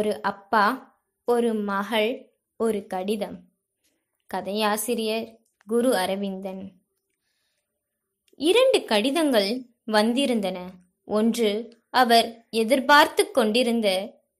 [0.00, 0.66] ஒரு அப்பா
[1.24, 3.40] ஒரு மகள் ஒரு கடிதம்.
[4.34, 5.36] கதையாசிரியர்
[5.66, 6.72] குரு அரவிந்தன்.
[8.36, 10.58] இரண்டு கடிதங்கள் வந்திருந்தன.
[11.04, 13.88] ஒன்று அவர் எதிர்பார்த்து கொண்டிருந்த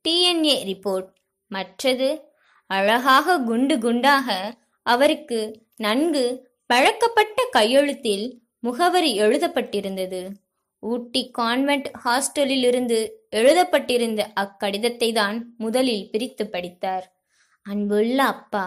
[0.09, 1.13] டிஎன்ஏ ரிப்போர்ட்.
[1.47, 2.33] மற்றது
[2.67, 10.33] அழகாக குண்டு குண்டாக அவருக்கு நன்கு பழக்கப்பட்ட கையெழுத்தில் முகவரி எழுதப்பட்டிருந்தது.
[10.79, 17.05] ஊட்டி கான்வென்ட் ஹாஸ்டலிலிருந்து எழுதப்பட்டிருந்த அக்கடிதத்தை தான் முதலில் பிரித்து படித்தார்.
[17.67, 18.65] அன்புள்ள அப்பா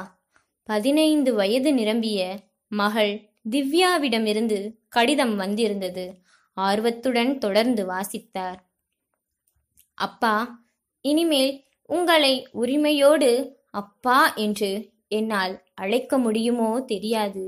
[0.70, 2.20] பதினைந்து வயது நிரம்பிய
[2.72, 3.14] மகள்
[3.50, 6.06] திவ்யாவிடமிருந்து கடிதம் வந்திருந்தது.
[6.58, 8.60] ஆர்வத்துடன் தொடர்ந்து வாசித்தார்.
[9.98, 10.36] அப்பா
[11.02, 11.54] இனிமேல்
[11.90, 13.32] உங்களை உரிமையோடு
[13.72, 14.72] அப்பா என்று
[15.08, 17.46] என்னால் அழைக்க முடியுமோ தெரியாது.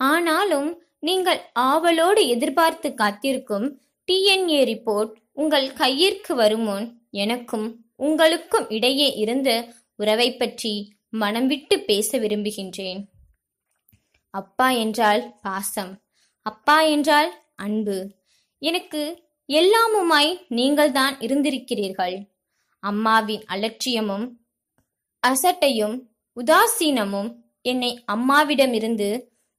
[0.00, 3.66] ஆனாலும் நீங்கள் ஆவலோடு எதிர்பார்த்து காத்திருக்கும்
[4.08, 6.86] டிஎன்ஏ ரிப்போர்ட் உங்கள் கையிற்கு வருமுன்?
[7.10, 13.00] எனக்கும் உங்களுக்கும் இடையே இருந்த உறவை பற்றி மனம் விட்டு பேச விரும்புகின்றேன்.
[14.30, 15.92] அப்பா என்றால் பாசம்.
[16.42, 17.98] அப்பா என்றால் அன்பு.
[18.62, 19.02] எனக்கு
[19.48, 22.16] எல்லாமுமாய் நீங்கள்தான் இருந்திருக்கிறீர்கள்.
[22.78, 24.26] அம்மாவின் அலட்சியமும்
[25.22, 25.96] அசட்டையும்
[26.36, 29.08] உதாசீனமும் என்னை அம்மாவிடமிருந்து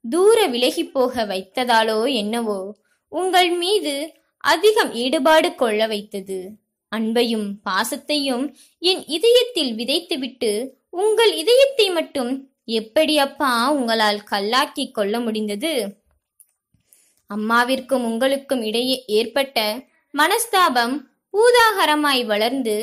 [0.09, 2.59] தூர விலகி போக வைத்ததாலோ என்னவோ
[3.07, 3.93] உங்கள் மீது
[4.43, 6.39] அதிகம் ஈடுபாடு கொள்ள வைத்தது.
[6.91, 8.45] அன்பையும் பாசத்தையும்
[8.81, 10.51] என் இதயத்தில் விதைத்துவிட்டு
[11.03, 12.31] உங்கள் இதயத்தை மட்டும்
[12.79, 15.73] எப்படி அப்பா உங்களால் கல்லாக்கி கொள்ள முடிந்தது?
[17.29, 19.57] அம்மாவிற்கும் உங்களுக்கும் இடையே ஏற்பட்ட
[20.13, 20.95] மனஸ்தாபம்
[21.33, 22.75] பூதாகரமாய் வளர்ந்து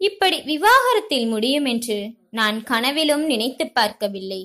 [0.00, 1.98] இப்படி விவாகரத்தில் முடியும் என்று
[2.30, 4.42] நான் கனவிலும் நினைத்து பார்க்கவில்லை.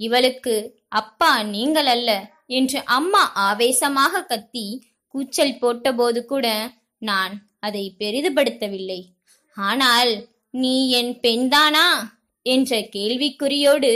[0.00, 0.54] இவளுக்கு
[1.00, 2.10] அப்பா நீங்கள் அல்ல
[2.58, 4.66] என்று அம்மா ஆவேசமாக கத்தி
[5.14, 6.46] கூச்சல் போட்டபோது கூட
[7.08, 7.34] நான்
[7.66, 9.00] அதை பெரிதுபடுத்தவில்லை.
[9.56, 10.12] ஆனால்
[10.62, 11.86] நீ என் பெண்தானா?
[12.46, 13.92] என்ற கேள்விக்குறியோடு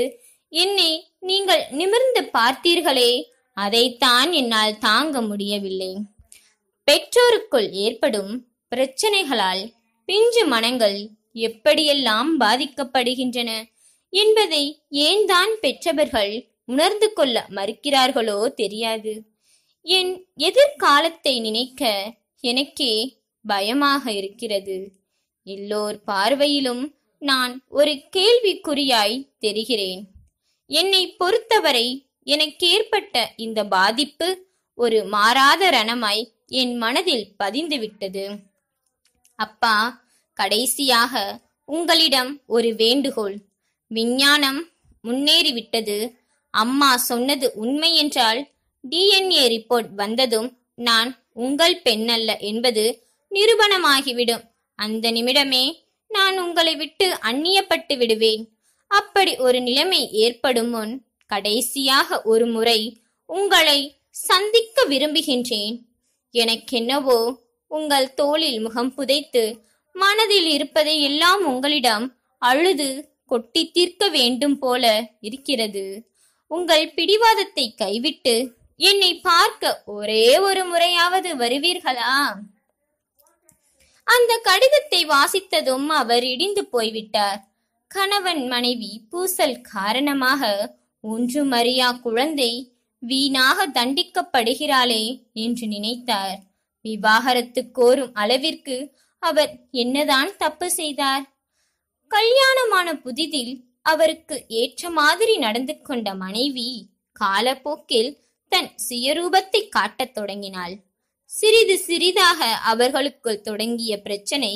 [0.52, 0.90] என்னை
[1.28, 3.10] நீங்கள் நிமிர்ந்து பார்த்தீர்களே
[3.56, 5.90] அதைத்தான் என்னால் தாங்க முடியவில்லை.
[6.88, 8.32] பெற்றோருக்குள் ஏற்படும்
[8.72, 9.62] பிரச்சனைகளால்
[10.08, 10.98] பிஞ்சு மனங்கள்
[11.48, 13.50] எப்படியெல்லாம் பாதிக்கப்படுகின்றன
[14.12, 14.62] என்பதை
[15.06, 16.32] ஏன் தான் பெற்றவர்கள்
[16.64, 19.12] உணர்ந்து கொள்ள மறுக்கிறார்களோ தெரியாது.
[19.88, 21.82] என் எதிர்காலத்தை நினைக்க
[22.40, 24.76] எனக்கே பயமாக இருக்கிறது.
[25.46, 26.82] எல்லோர் பார்வையிலும்
[27.22, 30.02] நான் ஒரு கேள்விக்குறியாய் தெரிகிறேன்.
[30.70, 31.86] என்னை பொறுத்தவரை
[32.26, 34.28] எனக்கேற்பட்ட இந்த பாதிப்பு
[34.74, 38.26] ஒரு மாறாத ரணமாய் என் மனதில் பதிந்துவிட்டது.
[39.38, 43.36] அப்பா கடைசியாக உங்களிடம் ஒரு வேண்டுகோள்.
[43.90, 44.60] விஞ்ஞானம்
[45.04, 45.98] முன்னேறிவிட்டது.
[46.54, 48.40] அம்மா சொன்னது உண்மை என்றால்
[48.84, 52.84] டிஎன்ஏ ரிப்போர்ட் வந்ததும் நான் உங்கள் பெண்ணல்ல என்பது
[53.30, 54.44] நிரூபணமாகிவிடும்.
[54.74, 55.64] அந்த நிமிடமே
[56.08, 58.44] நான் உங்களை விட்டு அந்நியப்பட்டு விடுவேன்.
[58.90, 62.80] அப்படி ஒரு நிலைமை ஏற்படும் முன் கடைசியாக ஒரு முறை
[63.26, 63.78] உங்களை
[64.10, 65.76] சந்திக்க விரும்புகின்றேன்.
[66.34, 67.34] எனக்கென்னவோ
[67.66, 69.44] உங்கள் தோளில் முகம் புதைத்து
[69.94, 72.06] மனதில் இருப்பதை எல்லாம் உங்களிடம்
[72.38, 72.88] அழுது
[73.26, 74.84] கொட்டி தீர்க்க வேண்டும் போல
[75.20, 75.84] இருக்கிறது.
[76.50, 78.34] உங்கள் பிடிவாதத்தை கைவிட்டு
[78.80, 82.12] என்னை பார்க்க ஒரே ஒரு முறையாவது வருவீர்களா?
[84.06, 87.40] அந்த கடிதத்தை வாசித்ததும் அவர் இடிந்து போய்விட்டார்.
[87.90, 90.42] கணவன் மனைவி பூசல் காரணமாக
[91.04, 92.52] ஒன்றுமறியா குழந்தை
[93.02, 95.02] வீணாக தண்டிக்கப்படுகிறாளே
[95.32, 96.38] என்று நினைத்தார்.
[96.84, 98.76] விவாகரத்து கோரும் அளவிற்கு
[99.22, 101.24] அவர் என்னதான் தப்பு செய்தார்?
[102.10, 103.52] கல்யாணமான புதிதில்
[103.82, 106.70] அவருக்கு ஏற்ற மாதிரி நடந்து கொண்ட மனைவி
[107.20, 108.10] காலப்போக்கில்
[108.48, 110.74] தன் சுயரூபத்தை காட்டத் தொடங்கினாள்.
[111.24, 114.52] சிறிது சிறிதாக அவர்களுக்குள் தொடங்கிய பிரச்சனை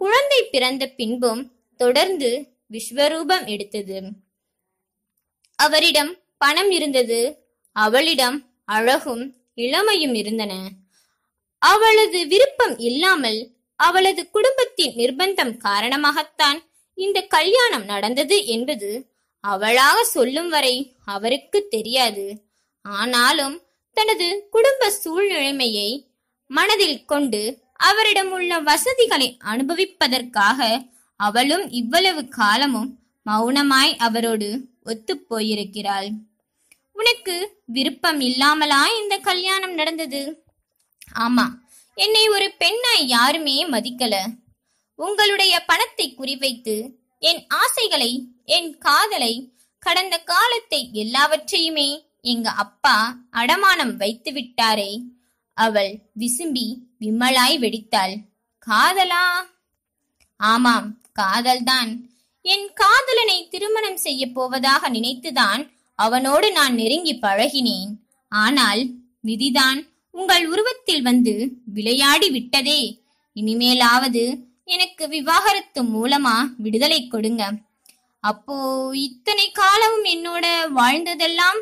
[0.00, 2.30] குழந்தை பிறந்த பின்பும் தொடர்ந்து
[2.70, 3.98] விஸ்வரூபம் எடுத்தது.
[5.58, 7.20] அவரிடம் பணம் இருந்தது
[7.76, 9.24] அவளிடம் அழகும்
[9.54, 10.52] இளமையும் இருந்தன.
[11.58, 13.40] அவளது விருப்பம் இல்லாமல்
[13.76, 16.58] அவளது குடும்பத்தின் நிர்பந்தம் காரணமாகத்தான்
[16.94, 18.90] இந்த கல்யாணம் நடந்தது என்பது
[19.44, 22.26] அவளாக சொல்லும் வரை அவருக்கு தெரியாது.
[22.84, 23.56] ஆனாலும்
[23.96, 25.90] தனது குடும்ப சூழ்நிலைமையை
[26.50, 27.42] மனதில் கொண்டு
[27.76, 30.60] அவரிடம் உள்ள வசதிகளை அனுபவிப்பதற்காக
[31.20, 32.90] அவளும் இவ்வளவு காலமும்
[33.26, 34.48] மௌனமாய் அவரோடு
[34.84, 36.08] ஒத்து போயிருக்கிறாள்.
[36.92, 37.34] உனக்கு
[37.66, 40.22] விருப்பம் இல்லாமலா இந்த கல்யாணம் நடந்தது?
[41.18, 41.46] ஆமா
[41.96, 44.14] என்னை ஒரு பெண்ணாய் யாருமே மதிக்கல.
[44.98, 46.76] உங்களுடைய பணத்தை குறிவைத்து
[47.18, 48.12] என் ஆசைகளை
[48.44, 49.32] என் காதலை
[49.78, 51.88] கடந்த காலத்தை எல்லாவற்றையுமே
[52.24, 52.96] எங்க அப்பா
[53.30, 54.92] அடமானம் வைத்து விட்டாரே
[55.56, 56.66] அவள் விசும்பி
[56.98, 58.14] விம்மலாய் வெடித்தாள்.
[58.66, 59.24] காதலா?
[60.36, 61.90] ஆமாம் காதல்தான்.
[62.44, 65.62] என் காதலனை திருமணம் செய்ய போவதாக நினைத்துதான்
[65.94, 67.92] அவனோடு நான் நெருங்கி பழகினேன்.
[68.28, 68.82] ஆனால்
[69.24, 69.80] விதிதான்
[70.10, 71.34] உங்கள் உருவத்தில் வந்து
[71.64, 72.80] விளையாடி விட்டதே.
[73.36, 74.24] இனிமேலாவது
[74.64, 77.42] எனக்கு விவாகரத்து மூலமா விடுதலை கொடுங்க.
[78.24, 78.56] அப்போ
[78.94, 81.60] இத்தனை காலமும் என்னோட வாழ்ந்ததெல்லாம்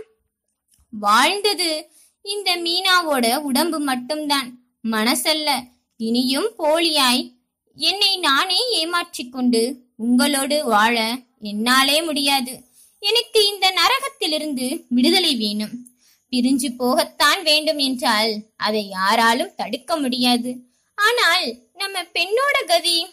[0.91, 1.91] வாழ்ந்தது.
[2.23, 4.59] இந்த மீனாவோட உடம்பு மட்டும்தான்.
[4.91, 5.61] மனசல்ல
[5.97, 7.33] இனியும் போலியாய்.
[7.75, 12.63] என்னை நானே ஏமாற்றிக்கொண்டு உங்களோடு வாழ என்னாலே முடியாது.
[12.99, 15.87] எனக்கு இந்த நரகத்திலிருந்து விடுதலை வேணும்.
[16.31, 20.57] பிரிஞ்சு போகத்தான் வேண்டும் என்றால் அதை யாராலும் தடுக்க முடியாது.
[20.95, 23.07] ஆனால் நம்ம பெண்ணோட கதி.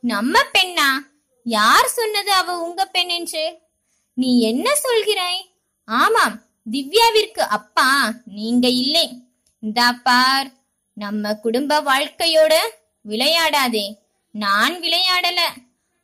[0.00, 0.90] நம்ம பெண்ணா?
[1.44, 3.58] யார் சொன்னது அவ உங்க பெண் என்று?
[4.14, 5.46] நீ என்ன சொல்கிறாய்?
[5.84, 9.22] ஆமாம் திவ்யாவிற்கு அப்பா நீங்க இல்லை.
[9.60, 10.52] இந்தா பார்
[10.92, 12.54] நம்ம குடும்ப வாழ்க்கையோட
[13.08, 13.94] விளையாடாதே.
[14.32, 15.40] நான் விளையாடல.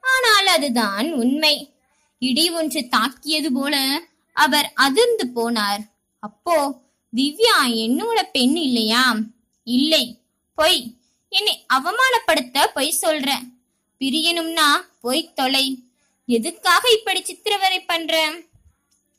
[0.01, 1.75] ஆனால் அதுதான் உண்மை.
[2.19, 5.91] இடி ஒன்று தாக்கியது போல அவர் அதிர்ந்து போனார்.
[6.19, 6.83] அப்போ
[7.17, 9.17] திவ்யா என்னோட பெண் இல்லையா?
[9.65, 10.21] இல்லை.
[10.55, 10.95] பொய்.
[11.29, 13.31] என்னை அவமானப்படுத்த பொய் சொல்ற.
[13.99, 14.69] பிரியணும்னா
[15.01, 15.79] பொய் தொலை.
[16.27, 18.33] எதுக்காக இப்படி சித்திரவதை பண்ற?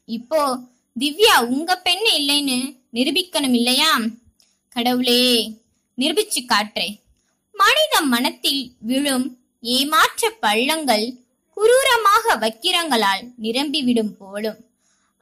[0.05, 0.57] இப்போ
[0.99, 2.57] திவ்யா உங்க பெண் இல்லைன்னு
[2.93, 3.91] நிரூபிக்கணும் இல்லையா?
[4.69, 5.23] கடவுளே
[5.97, 6.87] நிரூபிச்சு காற்றே
[7.55, 9.25] மனித மனத்தில் விழும்
[9.61, 11.05] ஏமாற்ற பள்ளங்கள்
[11.57, 14.59] குரூரமாக வக்கிரங்களால் நிரம்பிவிடும் போலும்.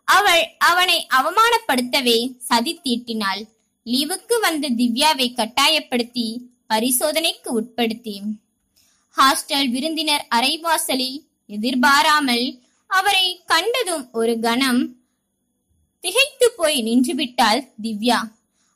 [0.04, 3.42] அவள் அவனை அவமானப்படுத்தவே சதி தீட்டினாள்.
[3.86, 6.28] லீவுக்கு வந்த திவ்யாவை கட்டாயப்படுத்தி
[6.68, 8.16] பரிசோதனைக்கு உட்படுத்தி
[9.18, 12.46] ஹாஸ்டல் விருந்தினர் அரைவாசலில் எதிர்பாராமல்
[12.90, 14.82] அவரை கண்டதும் ஒரு கணம்
[16.02, 18.20] திகைத்து போய் நின்றுவிட்டாள் திவ்யா.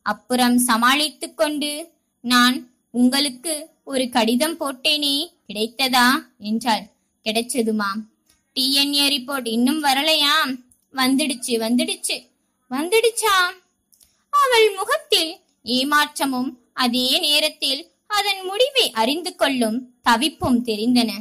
[0.02, 1.92] அப்புறம் சமாளித்துக் கொண்டு
[2.22, 5.16] நான் உங்களுக்கு ஒரு கடிதம் போட்டேனே
[5.48, 6.08] கிடைத்ததா?
[6.40, 6.86] என்றாள்.
[7.24, 8.02] கிடைச்சதுமாம்
[8.56, 10.36] டிஎன்ஏ ரிப்போர்ட் இன்னும் வரலையா
[10.94, 12.28] வந்துடுச்சு வந்துடுச்சு.
[12.70, 13.36] வந்துடுச்சா?
[14.30, 21.12] அவள் முகத்தில் ஏமாற்றமும் அதே நேரத்தில் அதன் முடிவை அறிந்து கொள்ளும் தவிப்பும் தெரிந்தன.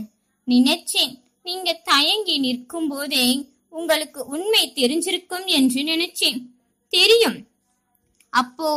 [0.47, 6.41] நினைச்சேன் நீங்க தயங்கி நிற்கும் போதே உங்களுக்கு உண்மை தெரிஞ்சிருக்கும் என்று நினைச்சேன்.
[6.89, 7.47] தெரியும்.
[8.31, 8.69] அப்போ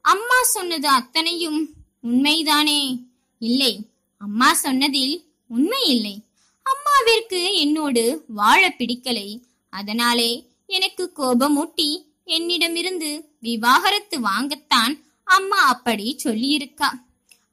[0.00, 1.70] அம்மா சொன்னது அத்தனையும்
[2.02, 2.98] உண்மைதானே?
[3.38, 3.86] இல்லை.
[4.18, 6.20] அம்மா சொன்னதில் உண்மை இல்லை.
[6.62, 9.42] அம்மாவிற்கு என்னோடு வாழ பிடிக்கலை.
[9.70, 16.88] அதனாலே எனக்கு கோபமூட்டி என்னிடமிருந்து விவாகரத்து வாங்கத்தான் அம்மா அப்படி சொல்லியிருக்கா.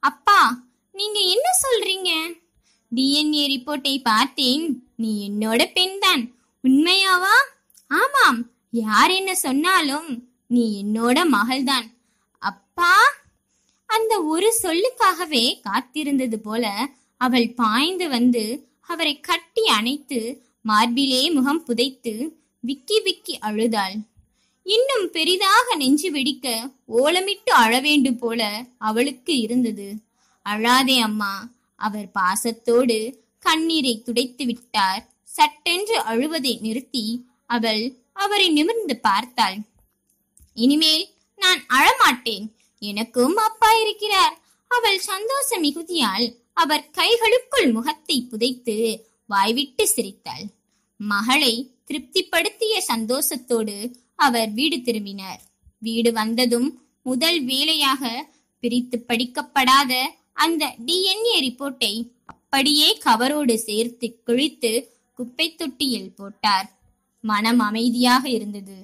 [0.00, 0.62] அப்பா
[0.92, 2.40] நீங்க என்ன சொல்றீங்க?
[2.96, 4.90] டிஎன்ஏ ரிப்போர்ட்டை பார்த்தேன்.
[4.96, 6.38] நீ என்னோட பெண்தான்.
[6.68, 7.36] உண்மையாவா?
[7.88, 8.50] ஆமாம்.
[8.70, 11.86] யார் என்ன சொன்னாலும் நீ என்னோட மகள்தான்.
[12.38, 12.94] அப்பா
[13.86, 23.00] அந்த ஒரு சொல்லுக்காகவே காத்திருந்தது போல அவள் பாய்ந்து வந்து அவரை கட்டி அணைத்து மார்பிலே முகம் புதைத்து விக்கி
[23.00, 23.94] விக்கி அழுதாள்.
[24.62, 29.94] இன்னும் பெரிதாக நெஞ்சு வெடிக்க ஓலமிட்டு அழ வேண்டும் போல அவளுக்கு இருந்தது.
[30.44, 35.09] அழாதே அம்மா அவர் பாசத்தோடு கண்ணீரை துடைத்து விட்டார்.
[35.36, 37.04] சட்டென்று அழுவதை நிறுத்தி
[37.46, 37.82] அவள்
[38.12, 39.58] அவரை நிமிர்ந்து பார்த்தாள்.
[40.54, 41.04] இனிமேல்
[41.38, 42.46] நான் அழமாட்டேன்.
[42.82, 44.34] எனக்கும் அப்பா இருக்கிறார்.
[44.70, 48.76] அவள் சந்தோஷ மிகுதியால் அவர் கைகளுக்குள் முகத்தை புதைத்து
[49.26, 50.44] வாய்விட்டு சிரித்தாள்.
[51.00, 53.76] மகளை திருப்திப்படுத்திய சந்தோஷத்தோடு
[54.18, 55.40] அவர் வீடு திரும்பினார்.
[55.82, 56.68] வீடு வந்ததும்
[57.02, 58.02] முதல் வேலையாக
[58.62, 59.92] பிரித்து படிக்கப்படாத
[60.44, 61.94] அந்த டிஎன்ஏ ரிப்போர்ட்டை
[62.26, 64.72] அப்படியே கவரோடு சேர்த்து கிழித்து
[65.20, 66.68] குப்பை தொட்டியில் போட்டார்.
[67.24, 68.78] மனம் அமைதியாக இருந்தது.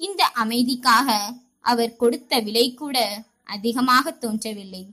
[0.00, 1.08] இந்த அமைதிக்காக
[1.70, 2.98] அவர் கொடுத்த விலை கூட
[3.54, 4.84] அதிகமாக தோன்றவில்லை.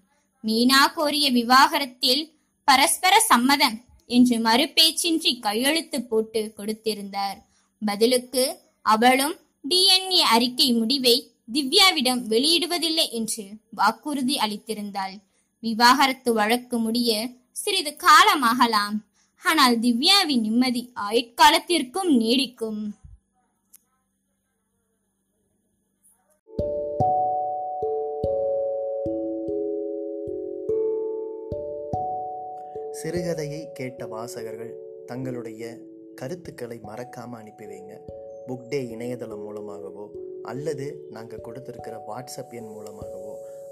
[0.44, 2.24] மீனா கோரிய விவாகரத்தில்
[2.68, 3.78] பரஸ்பர சம்மதம்
[4.10, 7.38] என்று மறுபேச்சின்றி கையெழுத்து போட்டு கொடுத்திருந்தார்.
[7.82, 8.44] பதிலுக்கு
[8.86, 11.16] அவளும் டிஎன்ஏ அறிக்கை முடிவை
[11.56, 13.46] திவ்யாவிடம் வெளியிடுவதில்லை என்று
[13.80, 15.16] வாக்குறுதி அளித்திருந்தாள்.
[15.64, 17.12] விவாகரத்து வழக்கு முடிய
[17.62, 18.96] சிறிது காலமாகலாம்.
[19.44, 22.82] ஆனால் திவ்யாவின் நிம்மதி ஆயுட்காலத்திற்கும் நீடிக்கும்.
[33.04, 34.74] சிறுகதையை கேட்ட வாசகர்கள்
[35.06, 35.78] தங்களுடைய
[36.16, 37.94] கருத்துக்களை மறக்காமல் அனுப்பி வைங்க.
[38.48, 40.12] புக் டே இணையதளம் மூலமாகவோ
[40.44, 43.27] அல்லது நாங்கள் கொடுத்துருக்கிற வாட்ஸ்அப் எண் மூலமாகவோ